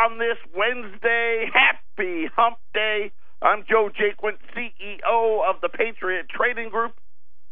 [0.00, 1.44] on this Wednesday.
[1.52, 3.12] Happy Hump Day.
[3.42, 6.94] I'm Joe Jaquin, CEO of the Patriot Trading Group,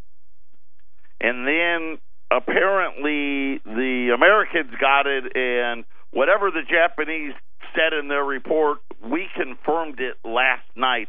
[1.20, 1.98] And then
[2.30, 7.32] apparently the americans got it and whatever the japanese
[7.74, 11.08] said in their report we confirmed it last night.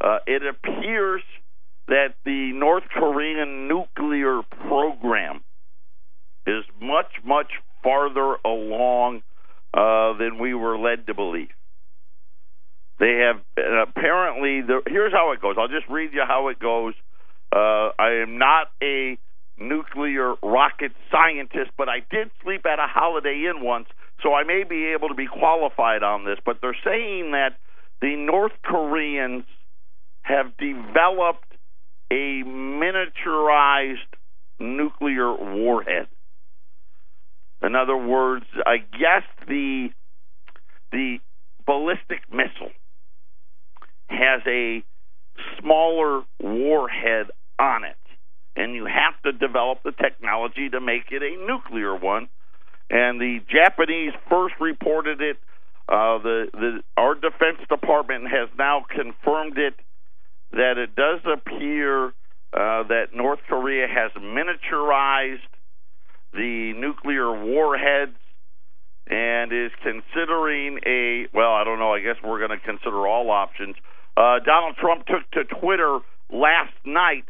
[0.00, 1.22] Uh, it appears
[1.90, 5.42] that the North Korean nuclear program
[6.46, 7.50] is much, much
[7.82, 9.22] farther along
[9.74, 11.50] uh, than we were led to believe.
[13.00, 13.42] They have
[13.88, 14.60] apparently.
[14.60, 15.56] The, here's how it goes.
[15.58, 16.94] I'll just read you how it goes.
[17.50, 19.18] Uh, I am not a
[19.58, 23.86] nuclear rocket scientist, but I did sleep at a Holiday Inn once,
[24.22, 26.38] so I may be able to be qualified on this.
[26.44, 27.56] But they're saying that
[28.00, 29.44] the North Koreans
[30.22, 31.49] have developed
[32.10, 33.96] a miniaturized
[34.58, 36.08] nuclear warhead.
[37.62, 39.88] In other words, I guess the
[40.92, 41.18] the
[41.66, 42.72] ballistic missile
[44.08, 44.82] has a
[45.60, 47.26] smaller warhead
[47.58, 47.96] on it,
[48.56, 52.28] and you have to develop the technology to make it a nuclear one.
[52.88, 55.36] And the Japanese first reported it.
[55.88, 59.74] Uh, the the our Defense Department has now confirmed it
[60.52, 62.08] that it does appear
[62.52, 65.38] uh, that North Korea has miniaturized
[66.32, 68.16] the nuclear warheads
[69.06, 71.92] and is considering a well, I don't know.
[71.92, 73.76] I guess we're going to consider all options.
[74.16, 75.98] Uh, Donald Trump took to Twitter
[76.32, 77.24] last night,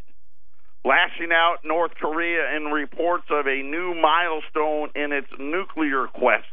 [0.85, 6.45] lashing out North Korea in reports of a new milestone in its nuclear quest.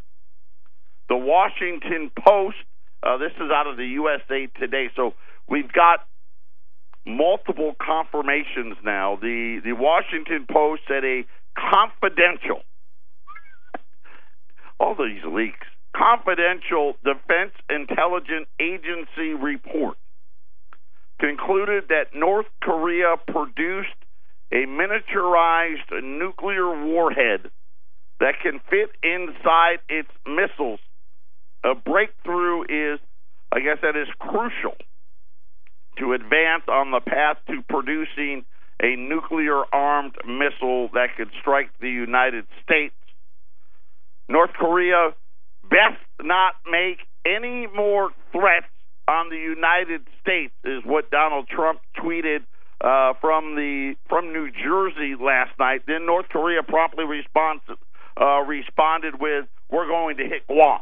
[1.08, 2.56] The Washington Post.
[3.02, 4.88] Uh, this is out of the USA Today.
[4.96, 5.14] So
[5.48, 6.00] we've got
[7.08, 9.16] multiple confirmations now.
[9.16, 11.24] The the Washington Post said a
[11.56, 12.62] confidential
[14.80, 15.66] all these leaks
[15.96, 19.96] confidential defense intelligence agency report
[21.18, 23.96] concluded that North Korea produced
[24.52, 27.50] a miniaturized nuclear warhead
[28.20, 30.80] that can fit inside its missiles.
[31.64, 33.00] A breakthrough is
[33.50, 34.76] I guess that is crucial
[35.98, 38.44] to advance on the path to producing
[38.82, 42.94] a nuclear armed missile that could strike the United States.
[44.28, 45.14] North Korea
[45.64, 48.66] best not make any more threats
[49.08, 52.44] on the United States is what Donald Trump tweeted
[52.80, 55.82] uh, from the from New Jersey last night.
[55.86, 57.62] Then North Korea promptly responds,
[58.20, 60.80] uh, responded with, "We're going to hit Guam."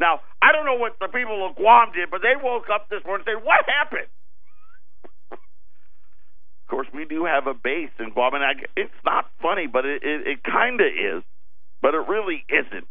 [0.00, 3.04] Now I don't know what the people of Guam did, but they woke up this
[3.04, 4.08] morning and said, "What happened?"
[6.66, 9.86] Of course, we do have a base in Guam, and I, it's not funny, but
[9.86, 11.22] it, it, it kind of is,
[11.80, 12.88] but it really isn't.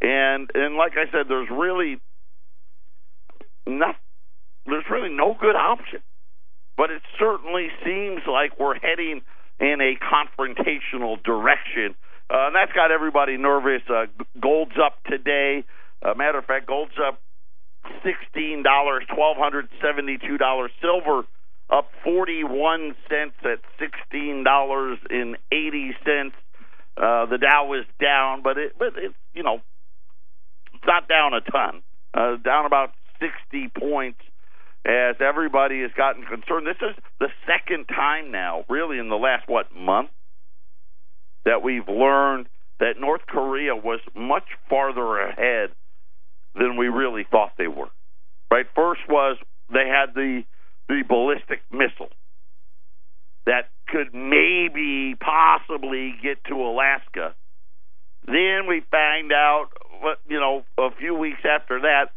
[0.00, 2.00] And and like I said, there's really
[3.66, 3.96] not,
[4.64, 5.98] there's really no good option.
[6.76, 9.22] But it certainly seems like we're heading
[9.58, 11.96] in a confrontational direction.
[12.30, 13.82] Uh, and that's got everybody nervous.
[13.90, 14.06] Uh,
[14.40, 15.64] gold's up today.
[16.00, 17.20] Uh, matter of fact, gold's up
[18.04, 20.68] $16, $1,272.
[20.80, 21.24] Silver
[21.70, 23.60] up 41 cents at
[24.12, 26.32] $16.80.
[26.96, 29.60] Uh, the Dow is down, but it, but it's, you know,
[30.74, 31.82] it's not down a ton.
[32.14, 34.20] Uh, down about 60 points
[34.86, 36.66] as everybody has gotten concerned.
[36.66, 40.10] This is the second time now, really in the last, what, month,
[41.44, 42.48] that we've learned
[42.80, 45.70] that North Korea was much farther ahead
[46.54, 47.90] than we really thought they were.
[48.50, 48.66] Right?
[48.74, 49.36] First was
[49.72, 50.44] they had the
[50.88, 52.10] the ballistic missile
[53.46, 57.34] that could maybe possibly get to Alaska.
[58.26, 59.68] Then we find out,
[60.28, 62.12] you know, a few weeks after that,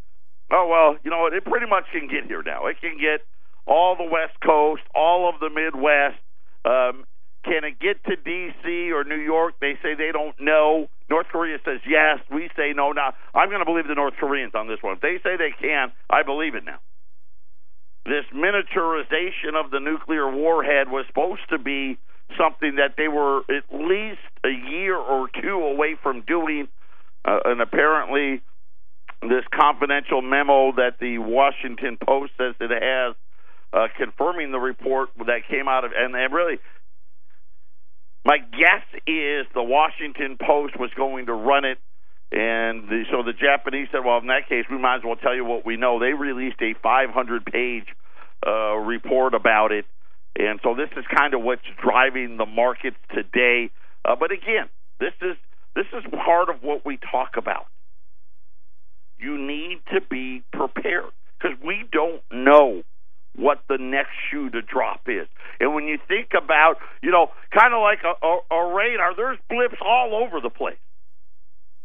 [0.51, 1.33] oh well, you know what?
[1.33, 2.67] It pretty much can get here now.
[2.67, 3.21] It can get
[3.65, 6.19] all the West Coast, all of the Midwest.
[6.65, 7.05] Um,
[7.43, 8.91] can it get to D.C.
[8.91, 9.55] or New York?
[9.61, 10.89] They say they don't know.
[11.09, 12.19] North Korea says yes.
[12.29, 12.91] We say no.
[12.91, 14.95] Now, I'm going to believe the North Koreans on this one.
[14.95, 16.79] If they say they can, I believe it now.
[18.05, 21.97] This miniaturization of the nuclear warhead was supposed to be
[22.37, 26.67] something that they were at least a year or two away from doing.
[27.23, 28.41] Uh, and apparently,
[29.21, 33.15] this confidential memo that the Washington Post says it has,
[33.73, 36.57] uh, confirming the report that came out of, and, and really,
[38.25, 41.77] my guess is the Washington Post was going to run it,
[42.31, 45.35] and the, so the Japanese said, "Well, in that case, we might as well tell
[45.35, 47.87] you what we know." They released a 500-page
[48.47, 49.85] uh, report about it,
[50.37, 53.69] and so this is kind of what's driving the markets today.
[54.05, 54.69] Uh, but again,
[54.99, 55.35] this is
[55.75, 57.65] this is part of what we talk about.
[59.19, 62.83] You need to be prepared because we don't know
[63.35, 65.27] what the next shoe to drop is.
[65.59, 69.37] And when you think about, you know, kind of like a, a, a radar, there's
[69.49, 70.77] blips all over the place.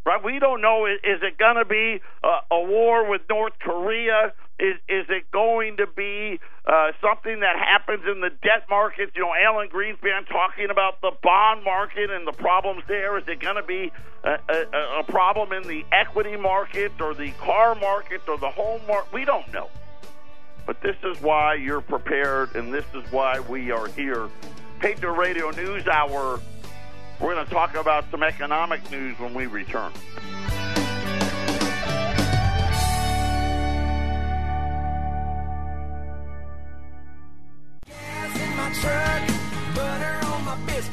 [0.07, 0.23] Right?
[0.23, 4.31] We don't know is, it going to be a, a war with North Korea?
[4.57, 9.11] Is is it going to be uh, something that happens in the debt markets?
[9.15, 13.17] You know, Alan Greenspan talking about the bond market and the problems there.
[13.17, 13.91] Is it going to be
[14.23, 18.79] a, a, a problem in the equity market or the car market or the home
[18.87, 19.11] market?
[19.11, 19.69] We don't know.
[20.65, 24.29] But this is why you're prepared, and this is why we are here.
[24.79, 26.39] Patriot Radio News Hour.
[27.19, 29.91] We're going to talk about some economic news when we return.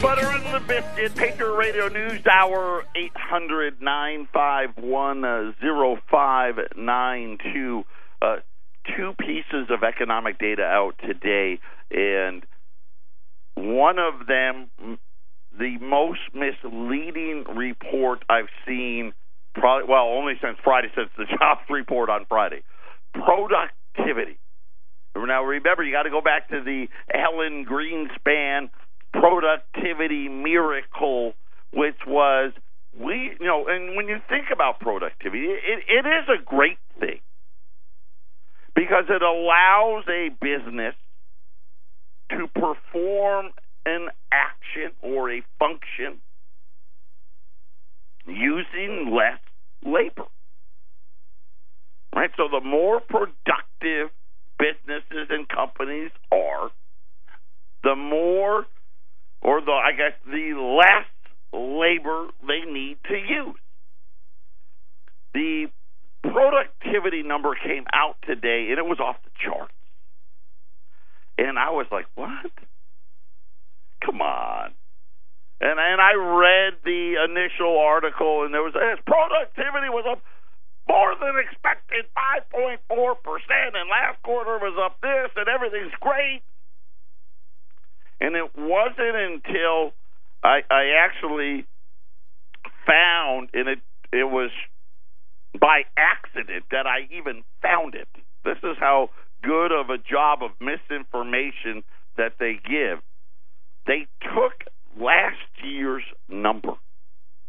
[0.01, 1.15] Butter in the biscuit.
[1.15, 5.55] Patriot Radio News Hour, 800 951
[6.11, 7.85] 0592.
[8.21, 8.37] Uh,
[8.95, 11.59] two pieces of economic data out today,
[11.91, 12.45] and
[13.55, 14.69] one of them,
[15.59, 19.13] the most misleading report I've seen,
[19.55, 22.63] probably well, only since Friday, since the jobs report on Friday,
[23.13, 24.39] productivity.
[25.17, 28.69] Now remember, you got to go back to the Alan Greenspan
[29.13, 31.35] productivity miracle,
[31.73, 32.53] which was
[32.99, 37.21] we, you know, and when you think about productivity, it, it is a great thing
[38.75, 40.95] because it allows a business
[42.31, 43.51] to perform
[43.87, 46.21] an action or a function
[48.27, 49.41] using less
[49.85, 50.29] labor.
[52.15, 52.31] Right?
[52.37, 54.11] So the more productive
[54.59, 56.71] businesses and companies are,
[57.83, 58.67] the more
[59.43, 61.07] or the I guess the less
[61.53, 63.57] labor they need to use.
[65.35, 65.67] The
[66.23, 69.75] productivity number came out today and it was off the charts.
[71.37, 72.51] And I was like, "What?
[74.05, 74.75] Come on."
[75.61, 80.21] And and I read the initial article and there was his productivity was up
[80.89, 82.05] more than expected
[82.53, 82.77] 5.4%
[83.73, 86.43] and last quarter was up this and everything's great.
[88.21, 89.95] And it wasn't until
[90.43, 91.67] I I actually
[92.87, 93.79] found and it
[94.13, 94.51] it was
[95.59, 98.09] by accident that I even found it.
[98.45, 99.11] This is how
[99.43, 101.85] good of a job of misinformation
[102.17, 103.01] that they give.
[103.87, 104.65] They took
[104.99, 106.73] last year's number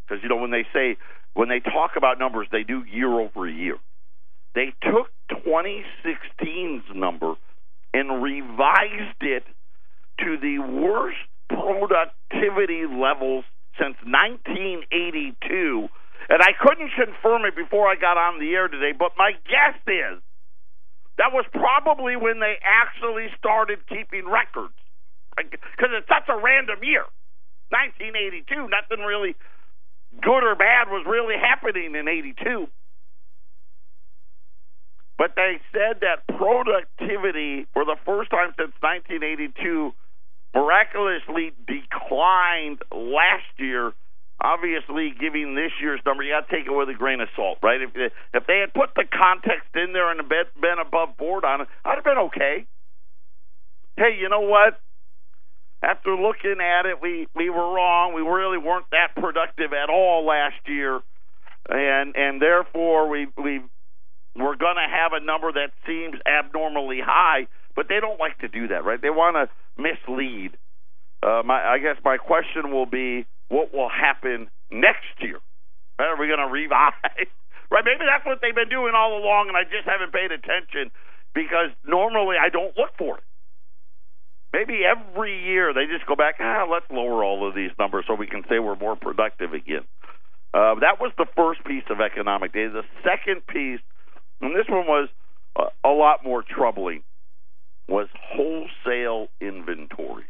[0.07, 0.97] because you know when they say
[1.33, 3.77] when they talk about numbers they do year over year.
[4.53, 5.11] They took
[5.45, 7.33] 2016's number
[7.93, 9.43] and revised it
[10.19, 11.17] to the worst
[11.49, 13.43] productivity levels
[13.77, 15.89] since 1982
[16.29, 19.77] and I couldn't confirm it before I got on the air today, but my guess
[19.85, 20.21] is
[21.17, 24.73] that was probably when they actually started keeping records.
[25.37, 27.05] Because it's such a random year.
[27.69, 29.35] 1982, nothing really
[30.21, 32.67] good or bad was really happening in 82.
[35.17, 39.93] But they said that productivity, for the first time since 1982,
[40.53, 43.93] miraculously declined last year
[44.41, 47.57] obviously giving this year's number, you got to take it with a grain of salt,
[47.63, 47.81] right?
[47.81, 51.67] If if they had put the context in there and been above board on it,
[51.83, 52.65] I'd have been okay.
[53.97, 54.79] Hey, you know what?
[55.85, 58.15] After looking at it, we we were wrong.
[58.15, 61.01] We really weren't that productive at all last year,
[61.69, 63.61] and and therefore we we
[64.35, 68.47] we're going to have a number that seems abnormally high, but they don't like to
[68.47, 69.01] do that, right?
[69.01, 69.47] They want to
[69.81, 70.57] mislead.
[71.23, 75.39] Uh, my, I guess my question will be, what will happen next year?
[75.99, 76.91] Are we going to revise?
[77.71, 77.85] right?
[77.85, 80.91] Maybe that's what they've been doing all along, and I just haven't paid attention
[81.33, 83.23] because normally I don't look for it.
[84.55, 88.15] Maybe every year they just go back, ah, let's lower all of these numbers so
[88.15, 89.83] we can say we're more productive again.
[90.53, 92.69] Uh, that was the first piece of economic data.
[92.71, 93.81] The second piece,
[94.39, 95.09] and this one was
[95.57, 97.03] a, a lot more troubling,
[97.89, 100.25] was wholesale inventories.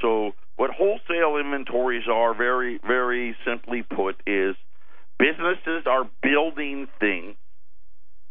[0.00, 4.56] So, what wholesale inventories are, very, very simply put, is
[5.18, 7.36] businesses are building things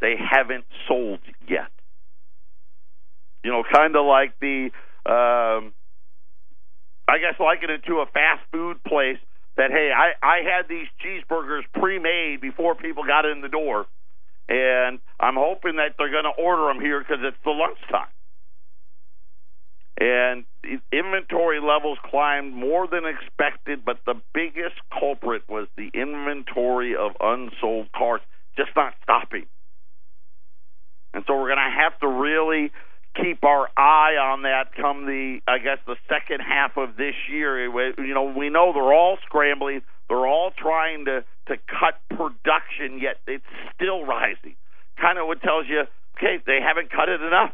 [0.01, 1.69] they haven't sold yet.
[3.43, 4.71] You know, kind of like the,
[5.05, 5.73] um,
[7.07, 9.17] I guess, liken it to a fast food place
[9.57, 13.85] that hey, I I had these cheeseburgers pre-made before people got in the door,
[14.49, 18.07] and I'm hoping that they're going to order them here because it's the lunchtime.
[19.99, 20.45] And
[20.91, 27.91] inventory levels climbed more than expected, but the biggest culprit was the inventory of unsold
[27.95, 28.21] cars
[28.57, 29.45] just not stopping.
[31.13, 32.71] And so we're going to have to really
[33.15, 37.65] keep our eye on that come the I guess the second half of this year.
[37.65, 43.17] You know, we know they're all scrambling, they're all trying to to cut production, yet
[43.27, 44.55] it's still rising.
[44.99, 45.83] Kind of what tells you,
[46.17, 47.51] okay, they haven't cut it enough.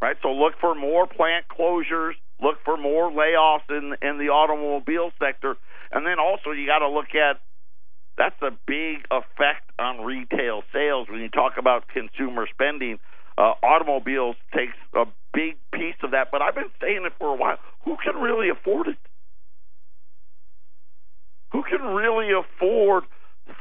[0.00, 0.16] Right?
[0.22, 5.56] So look for more plant closures, look for more layoffs in in the automobile sector,
[5.92, 7.40] and then also you got to look at
[8.18, 12.98] that's a big effect on retail sales when you talk about consumer spending
[13.38, 17.36] uh, automobiles takes a big piece of that, but I've been saying it for a
[17.36, 17.58] while.
[17.84, 18.98] Who can really afford it?
[21.52, 23.04] Who can really afford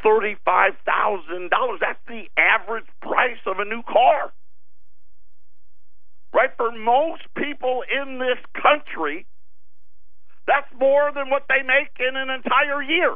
[0.03, 1.79] thirty-five thousand dollars?
[1.81, 4.31] That's the average price of a new car,
[6.33, 6.51] right?
[6.57, 9.25] For most people in this country,
[10.47, 13.15] that's more than what they make in an entire year.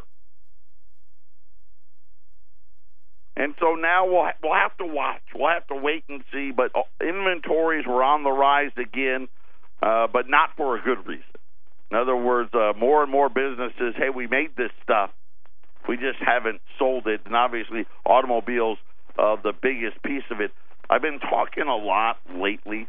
[3.38, 5.22] And so now we'll we'll have to watch.
[5.34, 6.52] We'll have to wait and see.
[6.56, 9.28] But uh, inventories were on the rise again,
[9.84, 11.24] uh, but not for a good reason.
[11.92, 15.12] In other words, uh, more and more businesses, hey, we made this stuff,
[15.88, 17.22] we just haven't sold it.
[17.26, 18.80] And obviously, automobiles,
[19.20, 20.52] uh, the biggest piece of it.
[20.90, 22.88] I've been talking a lot lately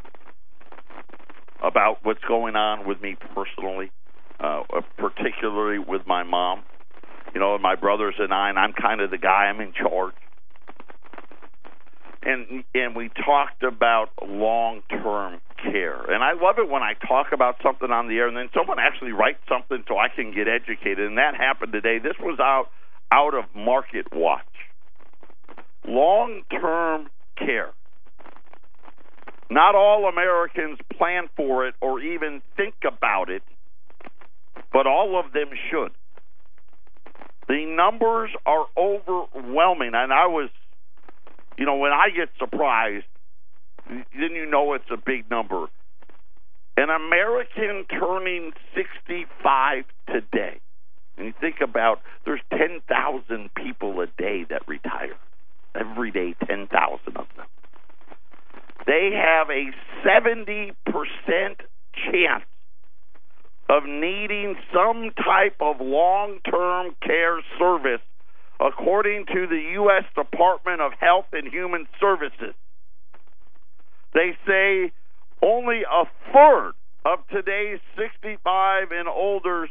[1.63, 3.91] about what's going on with me personally,
[4.39, 4.63] uh,
[4.97, 6.63] particularly with my mom.
[7.35, 9.51] You know, and my brothers and I, and I'm kind of the guy.
[9.51, 10.15] I'm in charge
[12.27, 16.03] and and we talked about long term care.
[16.11, 18.79] And I love it when I talk about something on the air and then someone
[18.79, 21.07] actually writes something so I can get educated.
[21.07, 21.99] And that happened today.
[21.99, 22.67] This was out
[23.13, 24.43] out of Market Watch.
[25.87, 27.71] Long term care.
[29.49, 33.43] Not all Americans plan for it or even think about it,
[34.73, 35.93] but all of them should.
[37.47, 40.51] The numbers are overwhelming, and I was
[41.59, 43.07] you know, when I get surprised,
[43.89, 45.67] then you know it's a big number.
[46.77, 50.61] An American turning 65 today,
[51.17, 55.17] and you think about there's 10,000 people a day that retire.
[55.75, 56.69] Every day, 10,000
[57.17, 57.47] of them.
[58.87, 59.73] They have a
[60.07, 60.75] 70%
[61.93, 62.45] chance
[63.69, 68.01] of needing some type of long term care service
[68.61, 70.05] according to the U.S.
[70.15, 72.55] Department of Health and Human Services.
[74.15, 74.93] They say
[75.43, 76.73] only a third
[77.05, 79.71] of today's 65 and olders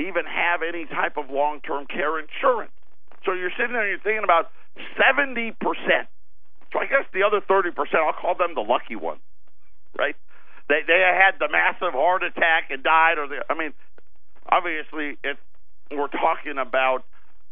[0.00, 2.72] even have any type of long term care insurance.
[3.24, 4.50] So you're sitting there and you're thinking about
[4.98, 5.54] 70%.
[6.72, 9.20] So I guess the other 30%, I'll call them the lucky ones,
[9.98, 10.14] right?
[10.68, 13.72] They they had the massive heart attack and died, or the, I mean,
[14.52, 15.40] obviously it's
[15.90, 17.04] we're talking about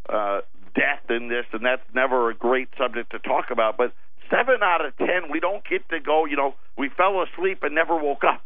[0.08, 0.40] uh,
[0.74, 3.76] death in this, and that's never a great subject to talk about.
[3.76, 3.92] But
[4.30, 6.24] seven out of ten, we don't get to go.
[6.24, 8.42] You know, we fell asleep and never woke up.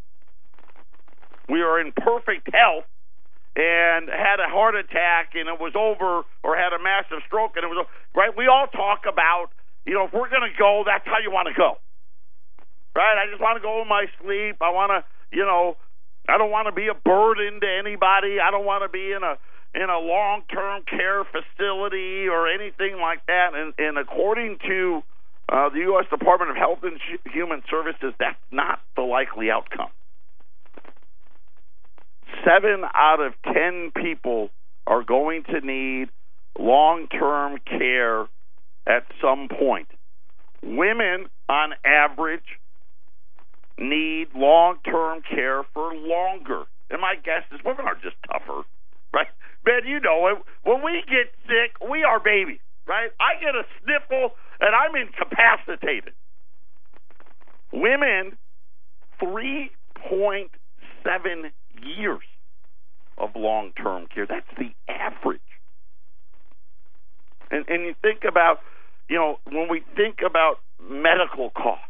[1.49, 2.85] We are in perfect health
[3.55, 7.65] and had a heart attack and it was over, or had a massive stroke and
[7.65, 8.31] it was right.
[8.35, 9.47] We all talk about,
[9.85, 11.75] you know, if we're going to go, that's how you want to go,
[12.95, 13.19] right?
[13.19, 14.55] I just want to go in my sleep.
[14.61, 15.03] I want to,
[15.35, 15.75] you know,
[16.29, 18.39] I don't want to be a burden to anybody.
[18.39, 19.35] I don't want to be in a
[19.73, 23.53] in a long term care facility or anything like that.
[23.53, 25.01] And, and according to
[25.49, 26.05] uh, the U.S.
[26.09, 26.99] Department of Health and
[27.33, 29.89] Human Services, that's not the likely outcome.
[32.45, 34.49] Seven out of ten people
[34.87, 36.09] are going to need
[36.57, 38.21] long term care
[38.87, 39.87] at some point.
[40.63, 42.59] Women, on average,
[43.77, 46.63] need long term care for longer.
[46.89, 48.63] And my guess is women are just tougher,
[49.13, 49.27] right?
[49.63, 50.37] Ben, you know it.
[50.63, 53.11] When we get sick, we are babies, right?
[53.19, 56.13] I get a sniffle and I'm incapacitated.
[57.71, 58.37] Women,
[59.21, 61.51] 3.7
[61.83, 62.23] years
[63.17, 64.27] of long term care.
[64.27, 65.39] That's the average.
[67.51, 68.59] And, and you think about,
[69.09, 71.85] you know, when we think about medical costs,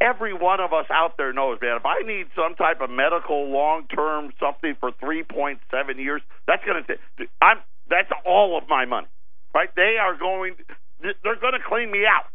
[0.00, 3.50] every one of us out there knows, man, if I need some type of medical
[3.50, 5.58] long term something for 3.7
[5.96, 9.08] years, that's going to, I'm, that's all of my money,
[9.54, 9.68] right?
[9.74, 10.54] They are going,
[11.00, 12.26] they're going to clean me out.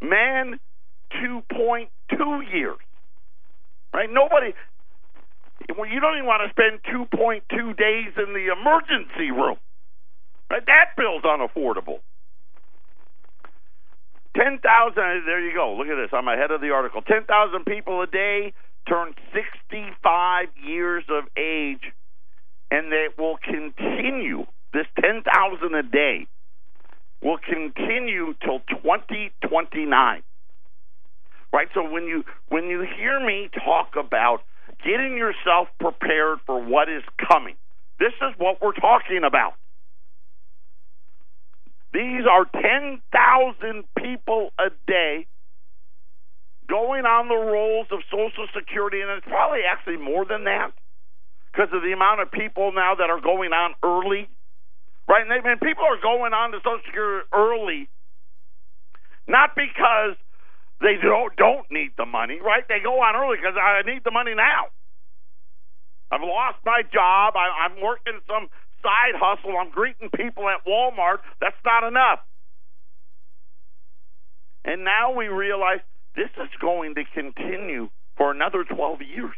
[0.00, 0.58] Man,
[1.22, 2.78] 2.2 years,
[3.94, 4.08] right?
[4.10, 4.54] Nobody,
[5.76, 9.56] well, you don't even want to spend 2.2 days in the emergency room.
[10.50, 10.64] Right?
[10.66, 12.00] That bill's unaffordable.
[14.36, 14.94] 10,000,
[15.26, 15.74] there you go.
[15.76, 16.10] Look at this.
[16.12, 17.02] I'm ahead of the article.
[17.02, 18.52] 10,000 people a day
[18.88, 21.92] turn 65 years of age,
[22.70, 24.46] and they will continue.
[24.72, 26.26] This 10,000 a day
[27.22, 30.22] will continue till 2029.
[31.52, 31.68] Right?
[31.74, 34.38] So when you when you hear me talk about
[34.82, 37.56] getting yourself prepared for what is coming,
[37.98, 39.52] this is what we're talking about.
[41.92, 45.26] These are 10,000 people a day
[46.68, 50.72] going on the rolls of Social Security, and it's probably actually more than that
[51.52, 54.28] because of the amount of people now that are going on early.
[55.08, 55.22] Right?
[55.22, 57.88] And, they, and people are going on to Social Security early
[59.28, 60.18] not because
[60.80, 62.66] they don't don't need the money, right?
[62.66, 64.74] They go on early because I need the money now.
[66.10, 67.34] I've lost my job.
[67.36, 68.48] I, I'm working some
[68.82, 69.56] side hustle.
[69.56, 71.18] I'm greeting people at Walmart.
[71.40, 72.20] That's not enough.
[74.64, 75.80] And now we realize
[76.14, 79.34] this is going to continue for another 12 years.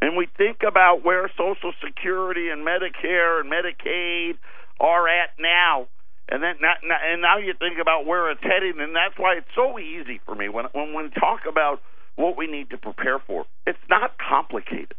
[0.00, 4.34] And we think about where Social Security and Medicare and Medicaid
[4.80, 5.86] are at now.
[6.28, 9.78] And then, and now you think about where it's heading, and that's why it's so
[9.78, 11.82] easy for me when when we talk about
[12.16, 13.44] what we need to prepare for.
[13.66, 14.94] It's not complicated.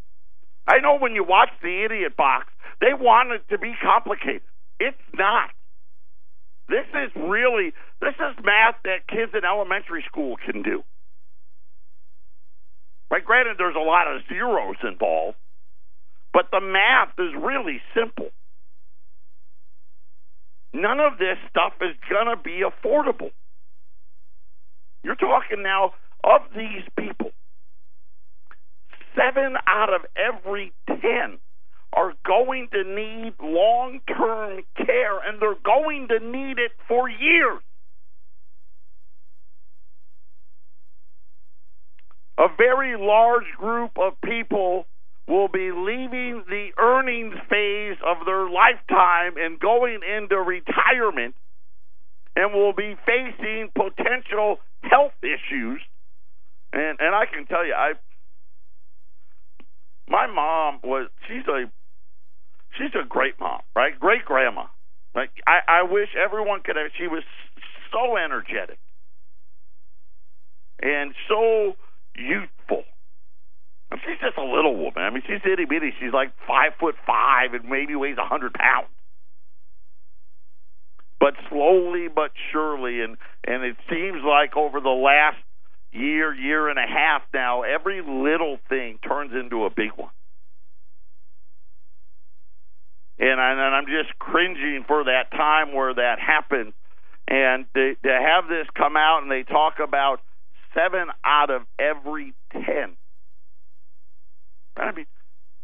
[0.68, 2.48] I know when you watch the idiot box,
[2.80, 4.42] they want it to be complicated.
[4.80, 5.50] It's not.
[6.70, 10.84] This is really this is math that kids in elementary school can do.
[13.12, 13.24] Right?
[13.24, 15.38] Granted, there's a lot of zeros involved,
[16.34, 18.30] but the math is really simple.
[20.74, 21.96] None of this stuff is
[22.36, 23.32] to be affordable.
[25.04, 27.32] You're talking now of these people
[29.16, 31.40] seven out of every ten
[31.94, 37.62] are going to need long term care, and they're going to need it for years.
[42.38, 44.88] A very large group of people
[45.28, 51.36] will be leaving the earnings phase of their lifetime and going into retirement
[52.36, 55.82] and will be facing potential health issues.
[56.74, 57.94] And and I can tell you, I
[60.08, 61.72] my mom was she's a
[62.78, 63.98] she's a great mom, right?
[64.00, 64.66] Great grandma.
[65.16, 67.24] Like I, I wish everyone could have she was
[67.92, 68.80] so energetic
[70.82, 71.74] and so
[72.16, 72.84] youthful.
[73.92, 75.04] And she's just a little woman.
[75.04, 75.94] I mean she's itty bitty.
[76.00, 78.90] She's like five foot five and maybe weighs a hundred pounds.
[81.20, 85.38] But slowly but surely and and it seems like over the last
[85.94, 90.12] year, year and a half now, every little thing turns into a big one.
[93.20, 96.74] And, I, and I'm just cringing for that time where that happened.
[97.28, 100.20] And to, to have this come out and they talk about
[100.74, 102.98] seven out of every ten.
[104.76, 105.06] I mean,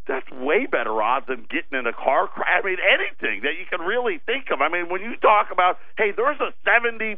[0.07, 2.47] that's way better odds than getting in a car crash.
[2.47, 4.61] I mean, anything that you can really think of.
[4.61, 7.17] I mean, when you talk about, hey, there's a 70%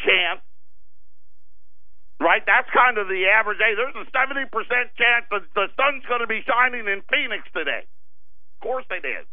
[0.00, 0.40] chance
[2.20, 2.42] right?
[2.46, 3.58] That's kind of the average.
[3.58, 4.48] Hey, there's a 70%
[4.96, 7.84] chance that the sun's going to be shining in Phoenix today.
[7.84, 9.26] Of course it is.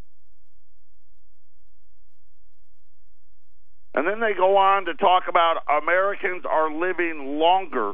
[3.96, 7.94] And then they go on to talk about Americans are living longer.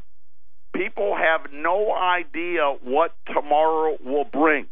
[0.74, 4.68] People have no idea what tomorrow will bring.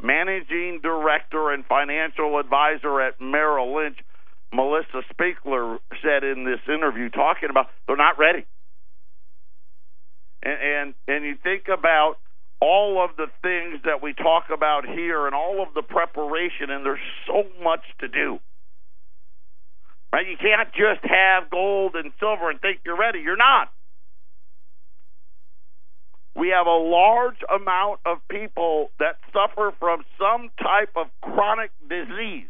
[0.00, 3.98] Managing director and financial advisor at Merrill Lynch,
[4.52, 8.46] Melissa Spiegler, said in this interview, talking about they're not ready
[10.46, 12.16] and and, and you think about
[12.60, 16.86] all of the things that we talk about here and all of the preparation, and
[16.86, 18.38] there's so much to do.
[20.12, 20.26] Right?
[20.26, 23.20] You can't just have gold and silver and think you're ready.
[23.20, 23.70] You're not.
[26.34, 32.48] We have a large amount of people that suffer from some type of chronic disease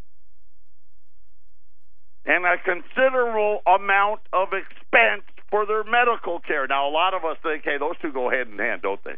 [2.24, 6.66] and a considerable amount of expense for their medical care.
[6.66, 9.16] Now, a lot of us think, hey, those two go hand in hand, don't they?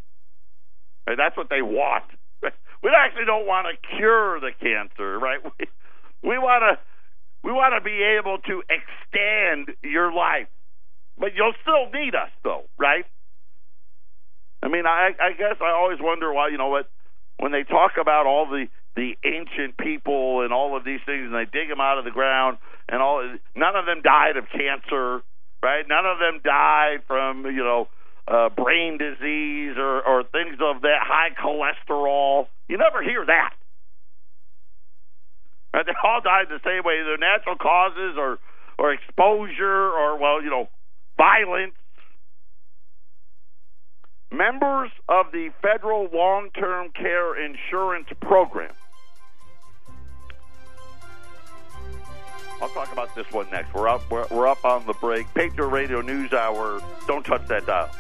[1.06, 2.04] That's what they want.
[2.80, 5.40] We actually don't want to cure the cancer, right?
[6.22, 6.78] We, we want to
[7.42, 10.46] we want to be able to extend your life,
[11.18, 13.04] but you'll still need us, though, right?
[14.62, 16.88] I mean, I, I guess I always wonder why you know what
[17.38, 21.34] when they talk about all the the ancient people and all of these things, and
[21.34, 23.22] they dig them out of the ground, and all
[23.54, 25.22] none of them died of cancer,
[25.62, 25.84] right?
[25.88, 27.88] None of them died from you know
[28.26, 32.46] uh, brain disease or or things of that high cholesterol.
[32.68, 33.54] You never hear that.
[35.74, 35.86] Right?
[35.86, 38.38] They all died the same way, either natural causes or
[38.78, 40.68] or exposure or well, you know,
[41.16, 41.74] violence
[44.30, 48.72] members of the federal long term care insurance program.
[52.60, 53.72] I'll talk about this one next.
[53.72, 54.10] We're up.
[54.10, 55.32] We're, we're up on the break.
[55.34, 56.80] Patriot Radio News Hour.
[57.06, 57.90] Don't touch that dial.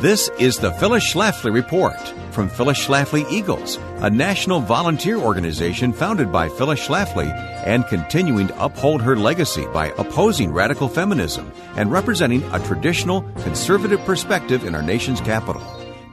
[0.00, 6.32] This is the Phyllis Schlafly Report from Phyllis Schlafly Eagles, a national volunteer organization founded
[6.32, 7.30] by Phyllis Schlafly
[7.66, 14.00] and continuing to uphold her legacy by opposing radical feminism and representing a traditional conservative
[14.00, 15.62] perspective in our nation's capital.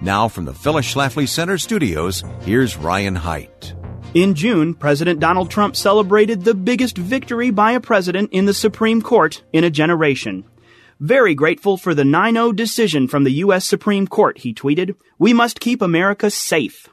[0.01, 3.73] Now from the Phyllis Schlafly Center studios, here's Ryan Haidt.
[4.13, 9.01] In June, President Donald Trump celebrated the biggest victory by a president in the Supreme
[9.01, 10.43] Court in a generation.
[10.99, 13.65] Very grateful for the 9 0 decision from the U.S.
[13.65, 14.95] Supreme Court, he tweeted.
[15.19, 16.89] We must keep America safe.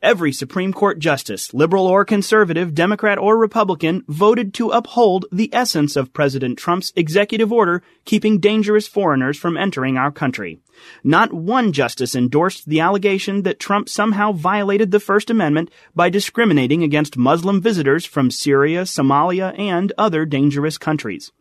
[0.00, 5.96] Every Supreme Court justice, liberal or conservative, Democrat or Republican, voted to uphold the essence
[5.96, 10.58] of President Trump's executive order keeping dangerous foreigners from entering our country.
[11.04, 16.82] Not one justice endorsed the allegation that Trump somehow violated the First Amendment by discriminating
[16.82, 21.32] against Muslim visitors from Syria, Somalia, and other dangerous countries.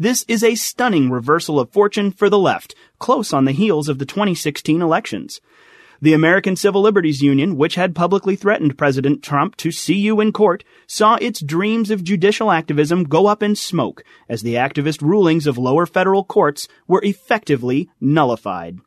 [0.00, 3.98] This is a stunning reversal of fortune for the left, close on the heels of
[3.98, 5.42] the 2016 elections.
[6.00, 10.32] The American Civil Liberties Union, which had publicly threatened President Trump to see you in
[10.32, 15.46] court, saw its dreams of judicial activism go up in smoke as the activist rulings
[15.46, 18.78] of lower federal courts were effectively nullified.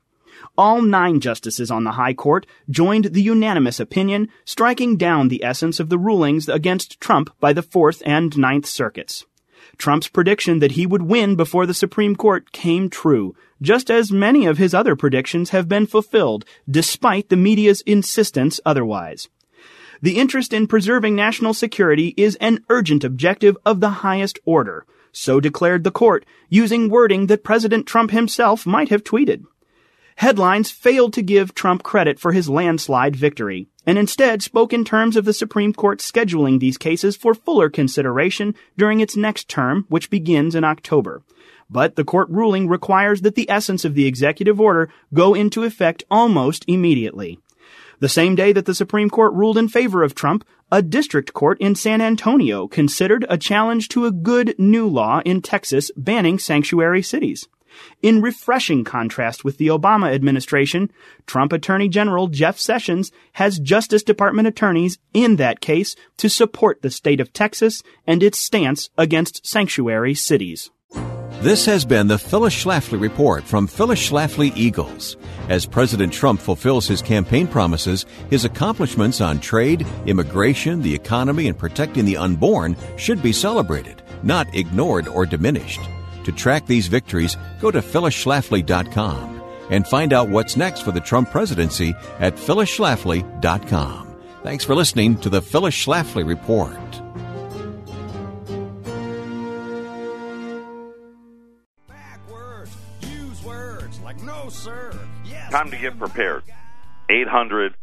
[0.57, 5.79] All nine justices on the High Court joined the unanimous opinion, striking down the essence
[5.79, 9.27] of the rulings against Trump by the Fourth and Ninth Circuits.
[9.77, 14.45] Trump's prediction that he would win before the Supreme Court came true, just as many
[14.45, 19.29] of his other predictions have been fulfilled, despite the media's insistence otherwise.
[20.01, 25.39] The interest in preserving national security is an urgent objective of the highest order, so
[25.39, 29.45] declared the court, using wording that President Trump himself might have tweeted.
[30.17, 35.17] Headlines failed to give Trump credit for his landslide victory and instead spoke in terms
[35.17, 40.09] of the Supreme Court scheduling these cases for fuller consideration during its next term, which
[40.09, 41.21] begins in October.
[41.69, 46.03] But the court ruling requires that the essence of the executive order go into effect
[46.09, 47.39] almost immediately.
[47.99, 51.59] The same day that the Supreme Court ruled in favor of Trump, a district court
[51.61, 57.01] in San Antonio considered a challenge to a good new law in Texas banning sanctuary
[57.01, 57.47] cities.
[58.01, 60.91] In refreshing contrast with the Obama administration,
[61.25, 66.91] Trump Attorney General Jeff Sessions has Justice Department attorneys in that case to support the
[66.91, 70.71] state of Texas and its stance against sanctuary cities.
[71.43, 75.17] This has been the Phyllis Schlafly Report from Phyllis Schlafly Eagles.
[75.49, 81.57] As President Trump fulfills his campaign promises, his accomplishments on trade, immigration, the economy, and
[81.57, 85.81] protecting the unborn should be celebrated, not ignored or diminished.
[86.25, 91.31] To track these victories, go to phyllisschlafly.com and find out what's next for the Trump
[91.31, 94.15] presidency at phyllisschlafly.com.
[94.43, 96.77] Thanks for listening to the Phyllis Schlafly Report.
[105.49, 106.43] Time to get prepared.
[107.09, 107.75] 800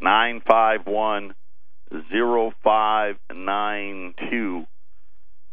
[0.00, 1.34] 951
[1.90, 4.66] 0592.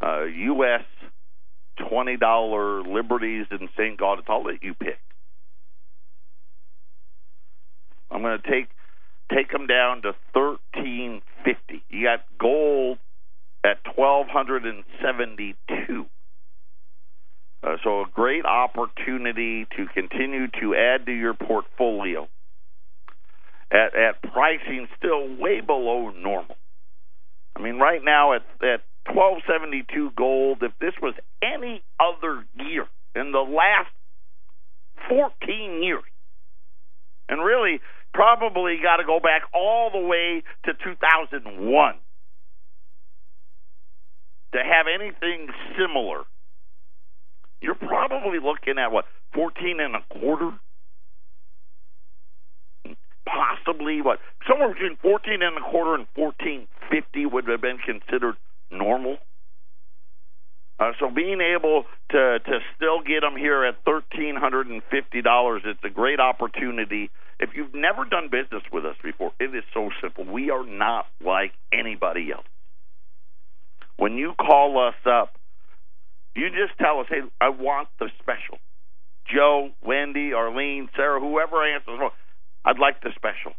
[0.00, 0.22] Uh,
[1.76, 3.98] twenty dollar liberties in St.
[3.98, 4.24] Gaudens.
[4.28, 5.00] I'll let you pick.
[8.10, 8.68] I'm going to take
[9.32, 11.82] take them down to thirteen fifty.
[11.88, 12.98] You got gold
[13.64, 16.06] at 1272
[17.64, 22.28] uh, so a great opportunity to continue to add to your portfolio
[23.70, 26.56] at, at pricing still way below normal.
[27.56, 33.32] I mean, right now at at 1272 gold, if this was any other year in
[33.32, 33.92] the last
[35.08, 36.02] 14 years,
[37.28, 37.80] and really
[38.12, 41.94] probably got to go back all the way to 2001
[44.54, 46.22] to have anything similar.
[47.60, 50.52] You're probably looking at what fourteen and a quarter,
[53.26, 58.36] possibly what somewhere between fourteen and a quarter and fourteen fifty would have been considered
[58.74, 59.18] normal.
[60.78, 65.22] Uh, so being able to to still get them here at thirteen hundred and fifty
[65.22, 67.10] dollars, it's a great opportunity.
[67.38, 70.24] If you've never done business with us before, it is so simple.
[70.24, 72.46] We are not like anybody else.
[73.96, 75.36] When you call us up,
[76.34, 78.58] you just tell us, hey, I want the special.
[79.26, 81.98] Joe, Wendy, Arlene, Sarah, whoever answers
[82.64, 83.52] I'd like the special.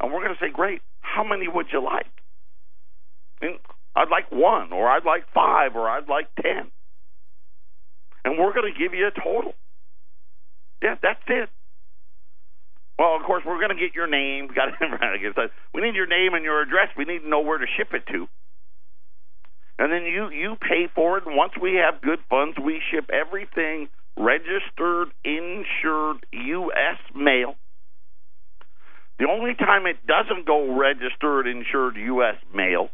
[0.00, 0.82] And we're going to say, great.
[1.00, 2.06] How many would you like?
[3.96, 6.70] I'd like one, or I'd like five, or I'd like ten.
[8.24, 9.52] And we're going to give you a total.
[10.82, 11.48] Yeah, that's it.
[12.98, 14.48] Well, of course, we're going to get your name.
[14.54, 14.80] Got.
[15.72, 16.88] We need your name and your address.
[16.96, 18.28] We need to know where to ship it to
[19.78, 21.26] and then you you pay for it.
[21.26, 26.98] And once we have good funds, we ship everything registered, insured U.S.
[27.14, 27.56] mail.
[29.18, 32.36] The only time it doesn't go registered, insured U.S.
[32.54, 32.90] mail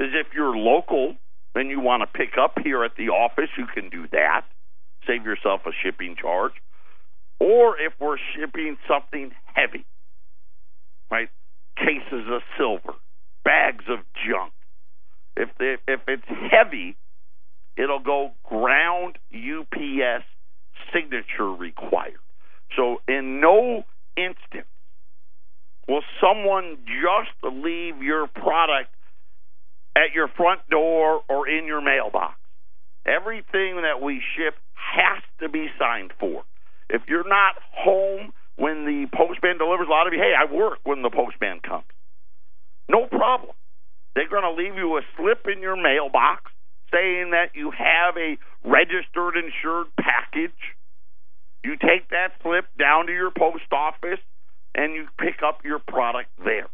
[0.00, 1.14] is if you're local
[1.54, 3.50] and you want to pick up here at the office.
[3.58, 4.42] You can do that.
[5.06, 6.52] Save yourself a shipping charge.
[7.38, 9.84] Or if we're shipping something heavy,
[11.10, 11.28] right?
[11.76, 12.94] Cases of silver,
[13.44, 14.52] bags of junk
[15.36, 16.96] if if, if it's heavy,
[17.76, 20.24] it'll go ground UPS
[20.92, 22.20] signature required.
[22.76, 23.84] So in no
[24.16, 24.66] instance
[25.88, 28.90] will someone just leave your product
[29.96, 32.34] at your front door or in your mailbox.
[33.06, 36.44] Everything that we ship has to be signed for.
[36.88, 40.78] If you're not home when the postman delivers, a lot of you, hey, I work
[40.84, 41.84] when the postman comes.
[42.88, 43.52] No problem.
[44.14, 46.50] They're going to leave you a slip in your mailbox
[46.92, 50.58] saying that you have a registered insured package.
[51.62, 54.18] You take that slip down to your post office
[54.74, 56.68] and you pick up your product there.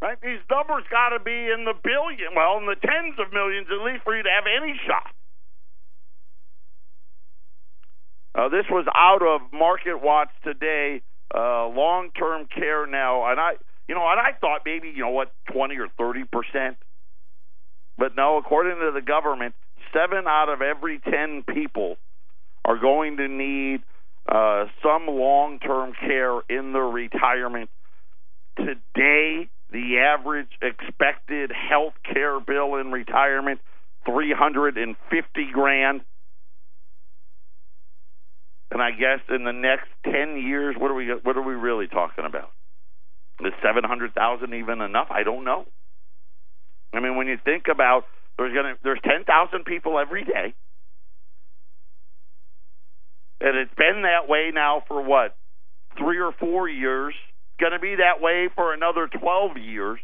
[0.00, 0.16] Right?
[0.20, 3.84] These numbers got to be in the billion, well, in the tens of millions at
[3.84, 5.12] least for you to have any shot.
[8.34, 11.02] Uh, this was out of Market Watch today
[11.34, 13.52] uh, long term care now, and I,
[13.88, 16.76] you know, and I thought maybe you know what, twenty or thirty percent,
[17.98, 18.38] but no.
[18.38, 19.54] According to the government,
[19.92, 21.96] seven out of every ten people
[22.64, 23.82] are going to need
[24.28, 27.70] uh, some long term care in their retirement.
[28.56, 33.60] Today, the average expected health care bill in retirement
[34.06, 36.02] three hundred and fifty grand.
[38.72, 41.88] And I guess in the next ten years, what are we what are we really
[41.88, 42.50] talking about?
[43.44, 45.08] Is 700,000 even enough?
[45.10, 45.64] I don't know.
[46.92, 48.04] I mean, when you think about
[48.40, 50.54] there's to there's 10,000 people every day.
[53.40, 55.36] And it's been that way now for what?
[55.98, 57.14] 3 or 4 years.
[57.58, 60.00] Going to be that way for another 12 years.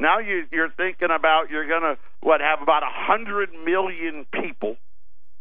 [0.00, 4.76] Now you, you're thinking about you're going to what have about 100 million people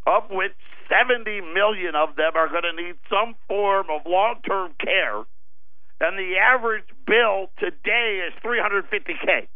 [0.08, 0.54] of which
[0.88, 5.26] 70 million of them are going to need some form of long-term care
[6.00, 9.48] and the average bill today is 350k.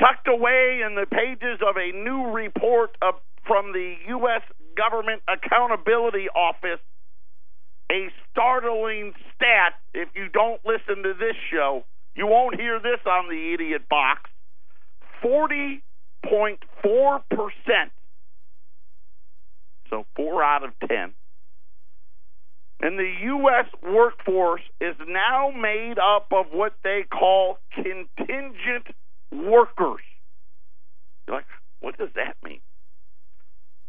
[0.00, 3.14] Tucked away in the pages of a new report of,
[3.46, 4.42] from the U.S.
[4.76, 6.80] Government Accountability Office,
[7.90, 9.74] a startling stat.
[9.94, 14.30] If you don't listen to this show, you won't hear this on the idiot box.
[15.22, 15.80] 40.4%.
[19.90, 21.12] So 4 out of 10
[22.82, 23.66] and the U.S.
[23.80, 28.88] workforce is now made up of what they call contingent
[29.32, 30.04] workers.
[31.26, 31.46] You're like,
[31.80, 32.60] what does that mean?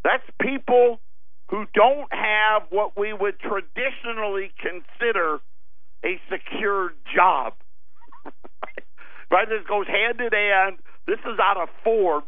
[0.03, 0.99] That's people
[1.49, 5.39] who don't have what we would traditionally consider
[6.03, 7.53] a secure job.
[9.31, 9.47] right?
[9.47, 10.77] This goes hand in hand.
[11.05, 12.27] This is out of Forbes.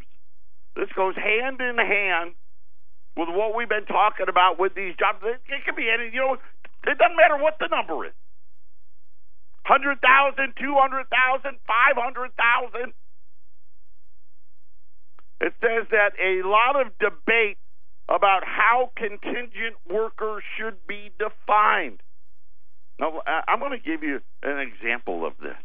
[0.75, 2.33] This goes hand in hand
[3.15, 5.19] with what we've been talking about with these jobs.
[5.23, 8.13] It, it could be any, you know, it doesn't matter what the number is
[9.67, 9.97] 100,000,
[10.59, 12.93] 200,000, 500,000.
[15.41, 17.57] It says that a lot of debate
[18.07, 22.01] about how contingent workers should be defined.
[22.99, 25.57] Now, I'm going to give you an example of this.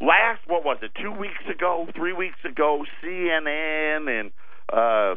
[0.00, 4.30] Last, what was it, two weeks ago, three weeks ago, CNN and
[4.72, 5.16] uh,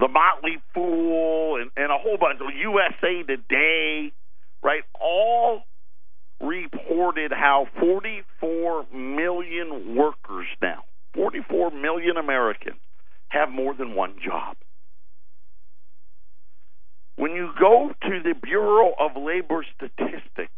[0.00, 4.12] the Motley Fool, and, and a whole bunch of USA Today,
[4.62, 4.82] right?
[5.00, 5.62] All
[6.40, 12.78] reported how 44 million workers now, 44 million Americans,
[13.28, 14.56] have more than one job.
[17.16, 20.52] When you go to the Bureau of Labor Statistics,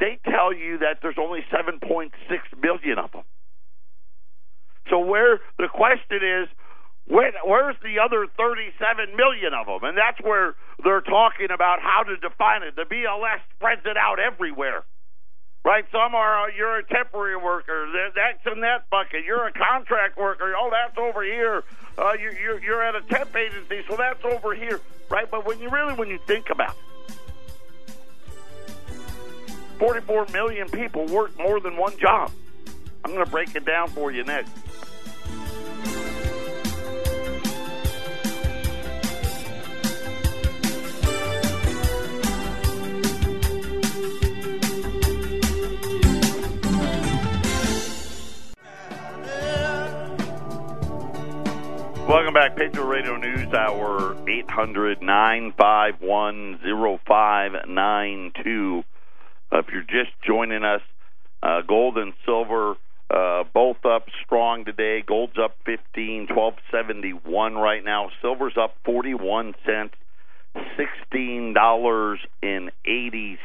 [0.00, 2.10] they tell you that there's only 7.6
[2.60, 3.22] million of them.
[4.90, 6.48] So where the question is,
[7.06, 9.88] where, where's the other 37 million of them?
[9.88, 12.76] And that's where they're talking about how to define it.
[12.76, 14.84] The BLS spreads it out everywhere.
[15.64, 15.84] Right?
[15.92, 17.86] Some are, uh, you're a temporary worker.
[18.14, 19.24] That's in that bucket.
[19.24, 20.54] You're a contract worker.
[20.58, 21.62] Oh, that's over here.
[21.96, 24.80] Uh, you, you're, you're at a temp agency, so that's over here.
[25.08, 25.30] Right?
[25.30, 26.92] But when you really, when you think about it,
[29.78, 32.30] 44 million people work more than one job.
[33.04, 34.50] I'm going to break it down for you next.
[52.12, 56.60] Welcome back, Patriot Radio News Hour, 800 951
[57.06, 58.84] 0592.
[59.50, 60.82] If you're just joining us,
[61.42, 62.76] uh, gold and silver
[63.08, 65.00] uh, both up strong today.
[65.00, 68.10] Gold's up 15, 1271 right now.
[68.20, 69.94] Silver's up 41 cents,
[70.54, 73.38] $16.80.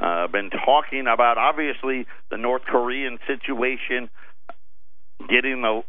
[0.00, 4.08] Uh, been talking about, obviously, the North Korean situation
[5.28, 5.82] getting uh,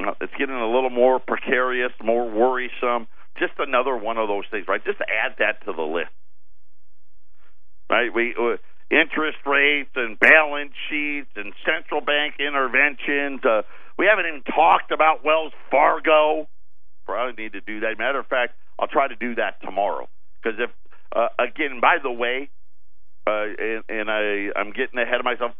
[0.00, 3.06] it's getting a little more precarious, more worrisome.
[3.38, 4.84] Just another one of those things, right?
[4.84, 6.10] Just add that to the list,
[7.90, 8.12] right?
[8.12, 8.56] We uh,
[8.90, 13.44] interest rates and balance sheets and central bank interventions.
[13.44, 13.62] Uh,
[13.98, 16.48] we haven't even talked about Wells Fargo.
[17.04, 17.98] Probably need to do that.
[17.98, 20.08] Matter of fact, I'll try to do that tomorrow
[20.42, 20.70] because if
[21.14, 22.50] uh, again, by the way,
[23.26, 25.52] uh, and, and I I'm getting ahead of myself.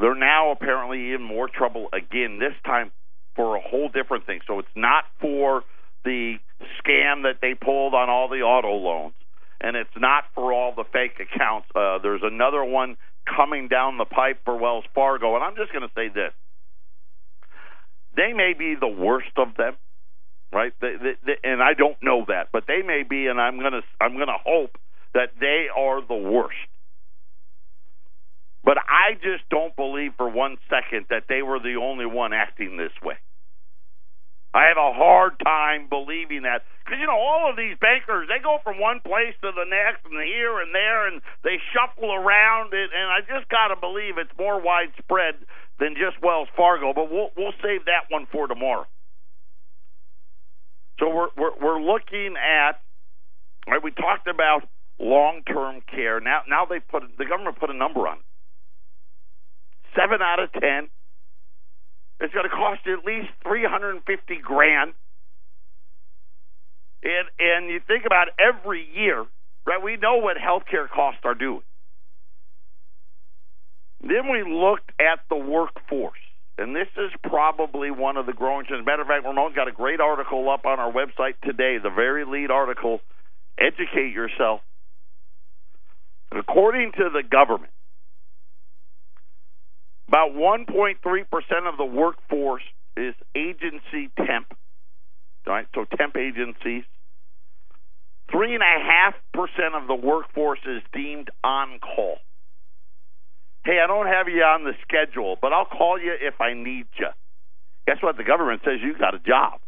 [0.00, 2.90] They're now apparently in more trouble again, this time
[3.36, 4.40] for a whole different thing.
[4.46, 5.64] So it's not for
[6.04, 6.36] the
[6.80, 9.14] scam that they pulled on all the auto loans,
[9.60, 11.68] and it's not for all the fake accounts.
[11.74, 15.86] Uh, there's another one coming down the pipe for Wells Fargo, and I'm just going
[15.86, 16.32] to say this.
[18.16, 19.74] They may be the worst of them,
[20.52, 20.72] right?
[20.80, 23.80] They, they, they, and I don't know that, but they may be, and I'm to
[24.00, 24.76] I'm to hope
[25.14, 26.56] that they are the worst.
[28.64, 32.76] But I just don't believe for one second that they were the only one acting
[32.76, 33.18] this way.
[34.54, 38.36] I have a hard time believing that because you know all of these bankers they
[38.36, 42.74] go from one place to the next and here and there and they shuffle around
[42.74, 45.40] it and I just got to believe it's more widespread
[45.80, 48.86] than just Wells Fargo but we'll we'll save that one for tomorrow.
[51.00, 52.78] So we're we're, we're looking at.
[53.66, 56.20] Right, we talked about long-term care.
[56.20, 58.24] Now now they put the government put a number on it.
[59.96, 60.88] Seven out of ten.
[62.20, 64.92] It's going to cost you at least three hundred and fifty grand.
[67.02, 69.24] And and you think about every year,
[69.66, 69.82] right?
[69.82, 71.62] We know what healthcare costs are doing.
[74.00, 76.18] Then we looked at the workforce.
[76.58, 78.84] And this is probably one of the growing trends.
[78.84, 82.24] Matter of fact, Ramon's got a great article up on our website today, the very
[82.24, 83.00] lead article,
[83.58, 84.60] Educate Yourself.
[86.30, 87.72] According to the government,
[90.12, 90.96] about 1.3%
[91.68, 92.62] of the workforce
[92.96, 94.54] is agency temp.
[95.46, 95.66] Right?
[95.74, 96.84] So temp agencies.
[98.30, 102.18] 3.5% of the workforce is deemed on call
[103.64, 106.86] hey, I don't have you on the schedule, but I'll call you if I need
[106.98, 107.08] you.
[107.86, 108.16] Guess what?
[108.16, 109.60] The government says you got a job.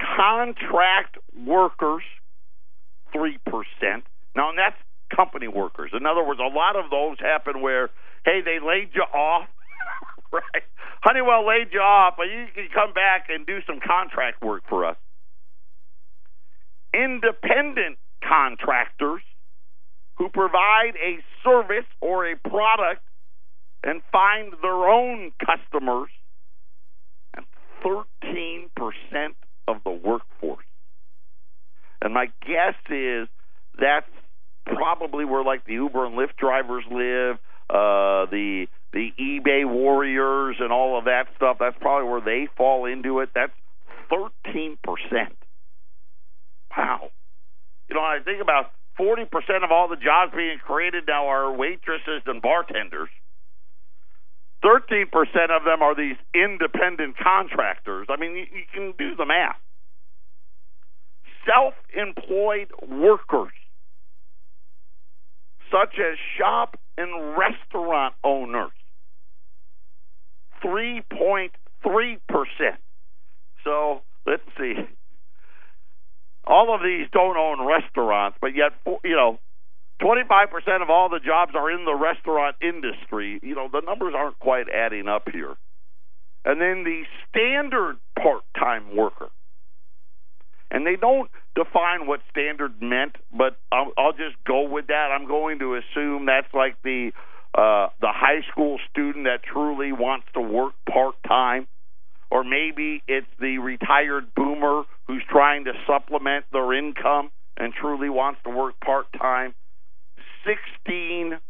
[0.00, 2.02] Contract workers,
[3.14, 3.36] 3%.
[4.36, 4.76] Now, and that's
[5.14, 5.90] company workers.
[5.94, 7.90] In other words, a lot of those happen where,
[8.24, 9.48] hey, they laid you off,
[10.32, 10.62] right?
[11.02, 14.84] Honeywell laid you off, but you can come back and do some contract work for
[14.84, 14.96] us.
[16.92, 19.22] Independent contractors,
[20.18, 23.02] who provide a service or a product
[23.84, 26.10] and find their own customers,
[27.34, 27.46] and
[27.84, 28.68] 13%
[29.68, 30.64] of the workforce.
[32.02, 33.28] And my guess is
[33.78, 34.10] that's
[34.78, 37.36] probably where like the Uber and Lyft drivers live,
[37.68, 41.58] uh, the the eBay warriors and all of that stuff.
[41.60, 43.30] That's probably where they fall into it.
[43.34, 43.52] That's
[44.10, 44.78] 13%.
[46.76, 47.10] Wow.
[47.88, 49.28] You know, I think about 40%
[49.64, 53.10] of all the jobs being created now are waitresses and bartenders.
[54.64, 55.04] 13%
[55.50, 58.06] of them are these independent contractors.
[58.10, 59.56] I mean, you, you can do the math.
[61.46, 63.52] Self employed workers,
[65.70, 68.72] such as shop and restaurant owners,
[70.64, 71.50] 3.3%.
[73.64, 74.74] So let's see
[76.48, 78.72] all of these don't own restaurants, but yet,
[79.04, 79.38] you know,
[80.00, 83.38] 25% of all the jobs are in the restaurant industry.
[83.42, 85.54] You know, the numbers aren't quite adding up here.
[86.44, 89.28] And then the standard part time worker.
[90.70, 95.08] And they don't define what standard meant, but I'll, I'll just go with that.
[95.12, 97.12] I'm going to assume that's like the
[97.54, 101.66] uh, the high school student that truly wants to work part time
[102.30, 108.40] or maybe it's the retired boomer who's trying to supplement their income and truly wants
[108.44, 109.54] to work part time.
[110.46, 111.40] 16.2%.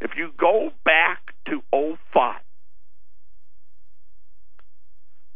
[0.00, 2.34] If you go back to 05,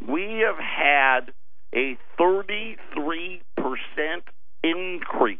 [0.07, 1.33] we have had
[1.75, 3.41] a 33%
[4.63, 5.39] increase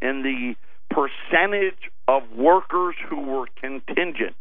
[0.00, 0.54] in the
[0.90, 4.34] percentage of workers who were contingent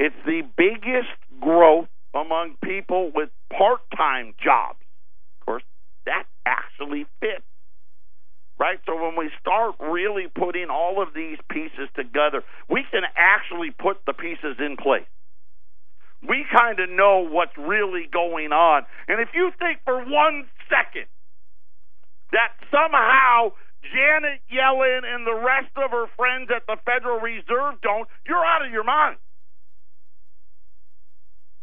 [0.00, 4.78] it's the biggest growth among people with part time jobs.
[5.40, 5.62] Of course,
[6.06, 7.44] that actually fits.
[8.58, 8.78] Right?
[8.86, 13.98] So when we start really putting all of these pieces together, we can actually put
[14.06, 15.06] the pieces in place.
[16.26, 18.84] We kind of know what's really going on.
[19.08, 21.08] And if you think for one second
[22.32, 23.52] that somehow
[23.82, 28.64] Janet Yellen and the rest of her friends at the Federal Reserve don't, you're out
[28.64, 29.16] of your mind.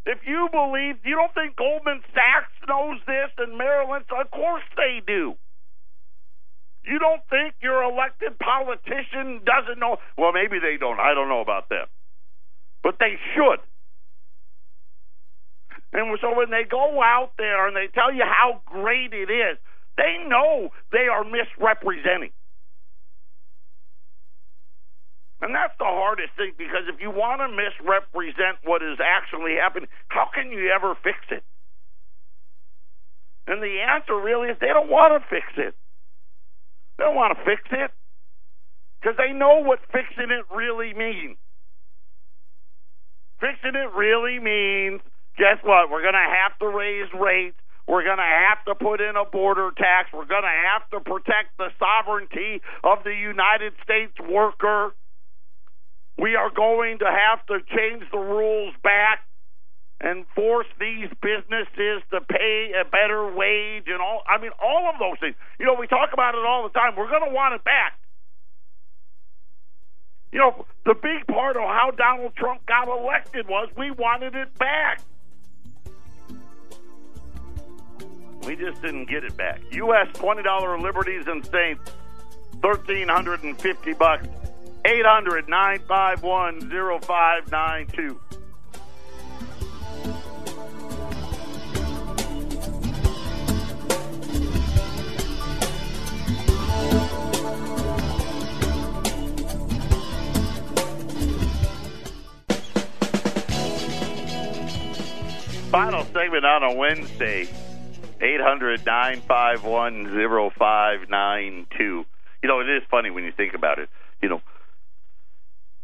[0.08, 4.08] If you believe, you don't think Goldman Sachs knows this and Lynch?
[4.10, 5.36] Of course they do.
[6.88, 9.98] You don't think your elected politician doesn't know?
[10.18, 11.00] Well, maybe they don't.
[11.00, 11.86] I don't know about them.
[12.82, 13.60] But they should.
[15.94, 19.58] And so when they go out there and they tell you how great it is,
[19.96, 22.32] they know they are misrepresenting.
[25.42, 29.88] And that's the hardest thing because if you want to misrepresent what is actually happening,
[30.08, 31.44] how can you ever fix it?
[33.46, 35.74] And the answer really is they don't want to fix it.
[36.98, 37.92] They don't want to fix it
[39.00, 41.38] because they know what fixing it really means.
[43.40, 45.02] Fixing it really means
[45.38, 45.90] guess what?
[45.90, 47.58] We're going to have to raise rates.
[47.88, 50.10] We're going to have to put in a border tax.
[50.12, 54.94] We're going to have to protect the sovereignty of the United States worker.
[56.18, 59.24] We are going to have to change the rules back
[60.02, 65.00] and force these businesses to pay a better wage and all I mean all of
[65.00, 65.36] those things.
[65.60, 66.94] You know, we talk about it all the time.
[66.98, 67.98] We're going to want it back.
[70.32, 74.54] You know, the big part of how Donald Trump got elected was we wanted it
[74.60, 75.02] back.
[78.48, 79.60] We just didn't get it back.
[79.72, 80.08] U.S.
[80.14, 81.92] twenty dollar Liberties and Saints,
[82.62, 84.26] thirteen hundred and fifty bucks.
[84.86, 88.22] 800 951 0592.
[105.70, 107.50] Final segment on a Wednesday.
[108.22, 112.06] 800 951 0592.
[112.44, 113.90] You know, it is funny when you think about it.
[114.22, 114.42] You know,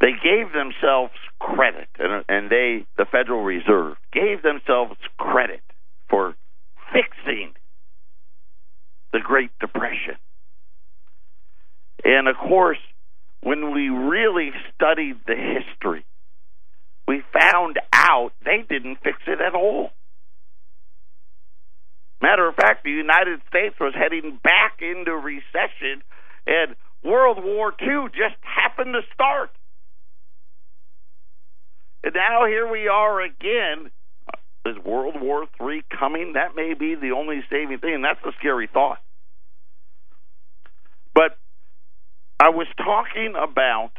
[0.02, 5.62] they gave themselves credit, and, and they, the Federal Reserve, gave themselves credit
[6.10, 6.36] for
[6.92, 7.54] fixing
[9.12, 10.16] the Great Depression.
[12.04, 12.80] And of course,
[13.42, 16.06] when we really studied the history,
[17.08, 19.92] we found out they didn't fix it at all.
[22.24, 26.02] Matter of fact, the United States was heading back into recession,
[26.48, 29.50] and World War II just happened to start.
[32.02, 33.92] And now here we are again.
[34.66, 36.34] Is World War III coming?
[36.36, 39.00] That may be the only saving thing, and that's a scary thought.
[41.14, 41.38] But
[42.40, 43.92] I was talking about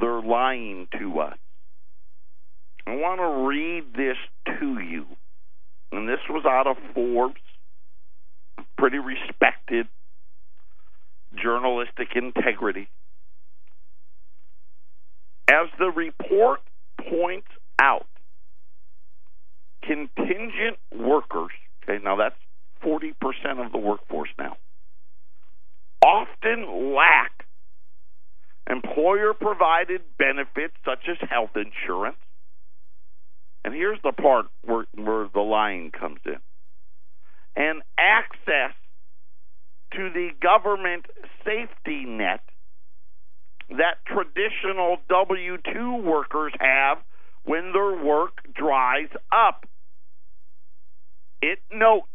[0.00, 1.36] they're lying to us.
[2.86, 4.16] I want to read this
[4.58, 5.04] to you.
[5.94, 7.40] And this was out of Forbes,
[8.76, 9.86] pretty respected
[11.40, 12.88] journalistic integrity.
[15.48, 16.60] As the report
[17.08, 17.48] points
[17.80, 18.06] out,
[19.82, 22.34] contingent workers, okay, now that's
[22.84, 23.12] 40%
[23.64, 24.56] of the workforce now,
[26.02, 27.46] often lack
[28.68, 32.16] employer provided benefits such as health insurance.
[33.64, 36.36] And here's the part where, where the lying comes in
[37.56, 38.74] and access
[39.94, 41.06] to the government
[41.44, 42.40] safety net
[43.70, 46.98] that traditional W 2 workers have
[47.44, 49.66] when their work dries up.
[51.40, 52.08] It notes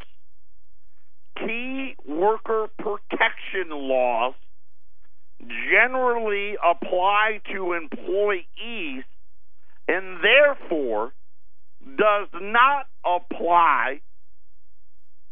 [1.38, 4.34] key worker protection laws
[5.72, 9.04] generally apply to employees
[9.88, 11.14] and therefore
[11.98, 14.02] does not apply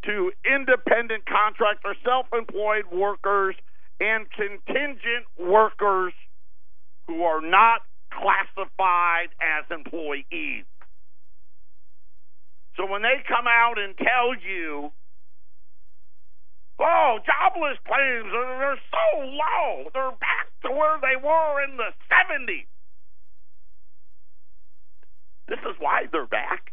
[0.04, 3.54] to independent contractor, self employed workers,
[4.00, 6.12] and contingent workers
[7.06, 7.82] who are not
[8.12, 10.64] classified as employees.
[12.76, 14.92] So when they come out and tell you,
[16.78, 21.90] oh, jobless claims are they're so low, they're back to where they were in the
[22.06, 22.66] 70s.
[25.48, 26.72] This is why they're back.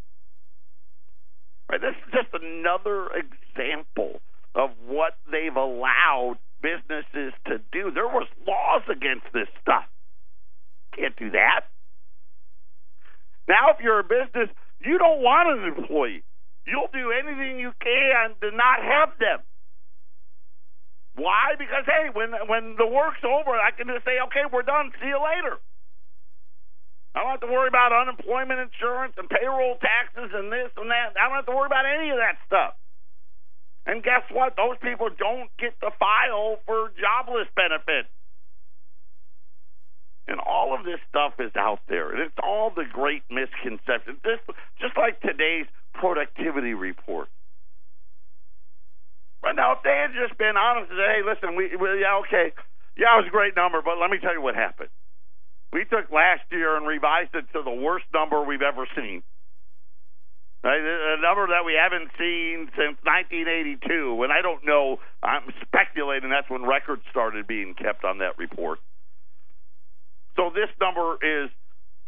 [1.70, 1.82] Right?
[1.82, 4.22] This is just another example
[4.54, 7.92] of what they've allowed businesses to do.
[7.92, 9.86] There was laws against this stuff.
[10.96, 11.62] Can't do that.
[13.48, 14.50] Now, if you're a business,
[14.80, 16.24] you don't want an employee.
[16.66, 19.40] You'll do anything you can to not have them.
[21.16, 21.56] Why?
[21.58, 24.92] Because hey, when when the work's over, I can just say, okay, we're done.
[25.00, 25.62] See you later.
[27.16, 31.16] I don't have to worry about unemployment insurance and payroll taxes and this and that.
[31.16, 32.76] I don't have to worry about any of that stuff.
[33.88, 34.60] And guess what?
[34.60, 38.12] Those people don't get to file for jobless benefits.
[40.28, 42.12] And all of this stuff is out there.
[42.12, 44.20] And it's all the great misconceptions.
[44.26, 44.42] This,
[44.82, 47.30] just like today's productivity report.
[49.42, 52.20] But now, if they had just been honest and said, hey, listen, we, we yeah,
[52.26, 52.52] okay,
[52.98, 54.90] yeah, it was a great number, but let me tell you what happened.
[55.74, 59.24] We took last year and revised it to the worst number we've ever seen.
[60.64, 64.98] A number that we haven't seen since 1982, and I don't know.
[65.22, 68.80] I'm speculating that's when records started being kept on that report.
[70.36, 71.52] So this number is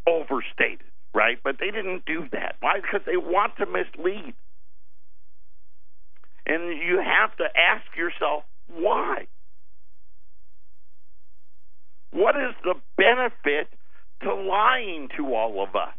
[0.08, 1.38] overstated, right?
[1.44, 2.56] But they didn't do that.
[2.60, 2.80] Why?
[2.82, 4.34] Because they want to mislead.
[6.48, 8.44] And you have to ask yourself,
[8.74, 9.28] why?
[12.12, 13.68] What is the benefit
[14.24, 15.94] to lying to all of us?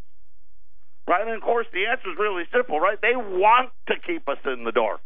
[1.06, 1.26] Right?
[1.26, 3.00] And of course, the answer is really simple, right?
[3.00, 5.00] They want to keep us in the dark.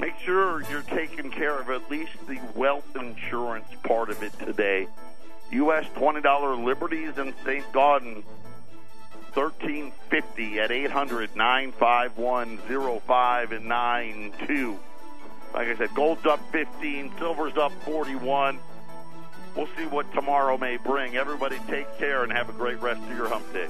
[0.00, 4.86] Make sure you're taking care of at least the wealth insurance part of it today.
[5.52, 5.84] U.S.
[5.96, 7.64] $20 Liberties in St.
[7.72, 8.24] Gaudens,
[9.34, 14.78] 1350 at 800 951 05 and 92.
[15.54, 18.58] Like I said, gold's up 15, silver's up 41.
[19.56, 21.16] we'll see what tomorrow may bring.
[21.16, 23.68] Everybody take care and have a great rest of your hump day.